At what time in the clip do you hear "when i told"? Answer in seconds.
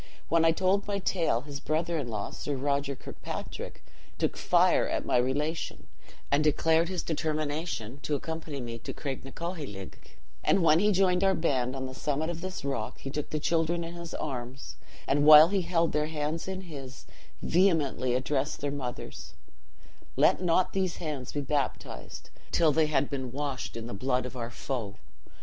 0.29-0.87